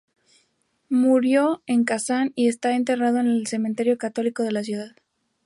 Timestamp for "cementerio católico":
3.45-4.41